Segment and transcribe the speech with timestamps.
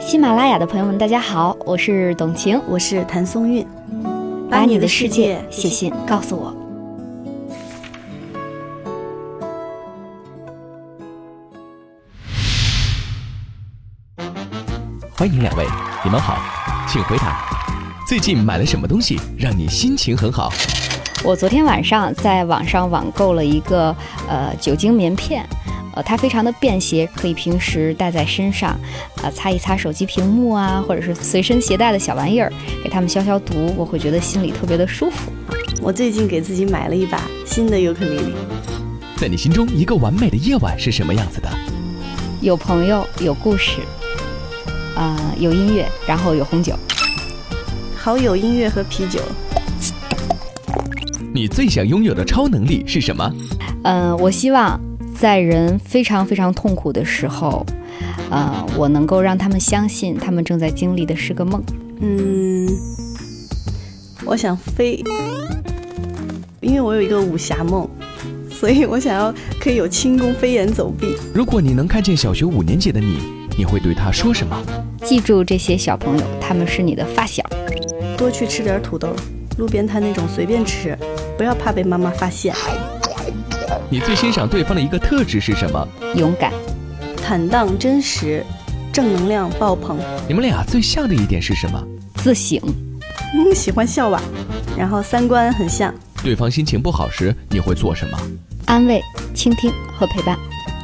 [0.00, 3.66] 喜马拉雅的朋友们，大家好，我是董晴，我是谭松韵，
[4.50, 6.54] 把你的世界写信告诉我。
[15.16, 15.66] 欢迎两位，
[16.04, 16.38] 你们好，
[16.88, 17.44] 请回答。
[18.06, 20.50] 最近买了什么东西让你心情很好？
[21.24, 23.94] 我昨天晚上在网上网购了一个
[24.28, 25.44] 呃酒精棉片，
[25.98, 28.78] 呃，它非常的便携，可以平时带在身上，
[29.20, 32.52] 呃，擦一擦手机屏幕啊，或者是随身携带的小玩意儿，
[32.84, 35.32] 给他们消消毒，我会觉得心里特别的舒服。
[35.82, 38.32] 我最近给自己买了一把新的尤克里里。
[39.16, 41.48] 在你心中，一个完美的夜晚是什么样子的？
[42.40, 43.80] 有朋友，有故事。
[44.94, 46.78] 啊，有音乐，然后有红酒，
[47.96, 49.20] 好有音乐和啤酒。
[51.34, 53.32] 你最想拥有的超能力是什么？
[53.82, 54.80] 嗯，我希望
[55.18, 57.66] 在人非常非常痛苦的时候，
[58.30, 61.60] 呃，我能够让他们相信他们正在经历的是个梦。
[62.00, 62.68] 嗯，
[64.24, 65.02] 我想飞，
[66.60, 67.88] 因为我有一个武侠梦，
[68.48, 71.16] 所以我想要可以有轻功飞檐走壁。
[71.34, 73.18] 如果你能看见小学五年级的你，
[73.56, 74.56] 你会对他说什么？
[75.02, 77.42] 记住这些小朋友，他们是你的发小。
[78.16, 79.08] 多去吃点土豆，
[79.56, 80.96] 路边摊那种随便吃，
[81.36, 82.54] 不要怕被妈妈发现。
[83.90, 85.88] 你最欣赏对方的一个特质是什么？
[86.14, 86.52] 勇敢、
[87.22, 88.44] 坦荡、真实、
[88.92, 89.98] 正能量爆棚。
[90.28, 91.82] 你们俩最像的一点是什么？
[92.16, 92.60] 自省。
[93.34, 94.20] 嗯，喜欢笑吧，
[94.76, 95.94] 然后三观很像。
[96.22, 98.18] 对方心情不好时，你会做什么？
[98.66, 99.02] 安慰、
[99.34, 100.38] 倾听和陪伴。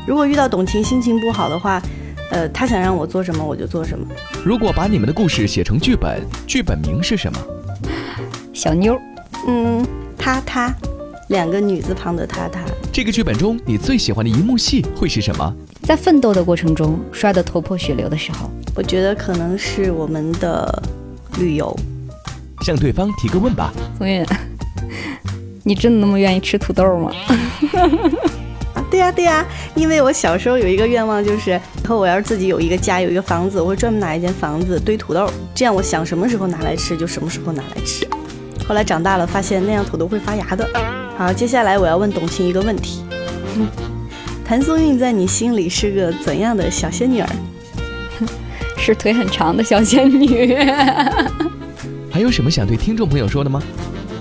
[0.06, 1.82] 如果遇到董卿心情不好的话。
[2.30, 4.04] 呃，她想让我做什么，我就做什么。
[4.42, 7.38] 如果把你们的故事写成剧本，剧本名是什么？
[8.52, 8.98] 小妞。
[9.46, 9.86] 嗯，
[10.18, 10.72] 她她，
[11.28, 12.64] 两个女字旁的她她。
[12.94, 15.52] 这个剧本中，你最喜欢的一幕戏会是什么？
[15.82, 20.80] 在奋斗的过程中摔得头破血流的时候，我觉得可能是我们的
[21.40, 21.76] 旅游。
[22.64, 24.24] 向对方提个问吧，宋韵，
[25.64, 27.10] 你真的那么愿意吃土豆吗？
[28.92, 38.06] 对呀对呀，因为我小时候有一个愿望，就是以后我要是自己有一个家，有一个房子，我会专门拿一间房子堆土豆，这样我想什么时候拿来吃就什么时候拿来吃。
[38.66, 40.68] 后来长大了发现那样土豆会发芽的。
[41.16, 43.04] 好，接下来我要问董卿一个问题：
[44.44, 47.28] 谭松韵在你心里是个怎样的小仙女儿？
[48.76, 50.56] 是腿很长的小仙女。
[52.10, 53.62] 还有什么想对听众朋友说的吗？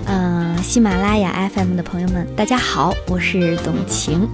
[0.06, 4.28] 嗯，喜马拉雅 FM 的朋友们，大家好，我是董晴。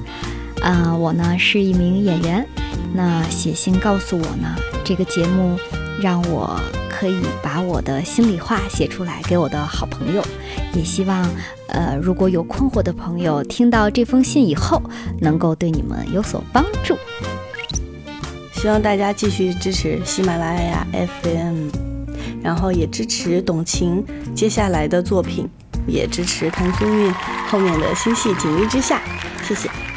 [0.62, 2.46] 啊，我呢是一名演员。
[2.92, 4.54] 那写信告诉我呢，
[4.84, 5.58] 这个节目
[6.02, 6.60] 让我
[7.00, 10.22] 可以把我的心里话写出来给我的好朋友。
[10.74, 11.26] 也希望，
[11.68, 14.82] 呃，如果有困惑的朋友听到这封信以后，
[15.18, 16.94] 能够对你们有所帮助。
[18.52, 21.70] 希望大家继续支持喜马拉雅 FM，
[22.42, 25.48] 然后也支持董晴接下来的作品。
[25.86, 27.10] 也支持谭松韵
[27.48, 29.00] 后面的新戏《锦衣之下》，
[29.48, 29.89] 谢谢。